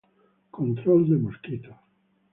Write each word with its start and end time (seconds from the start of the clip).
Control 0.51 1.05
de 1.09 1.15
mosquitos 1.17 1.77